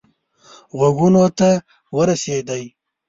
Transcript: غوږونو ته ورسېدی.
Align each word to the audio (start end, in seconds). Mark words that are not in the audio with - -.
غوږونو 0.77 1.23
ته 1.37 1.49
ورسېدی. 1.95 2.63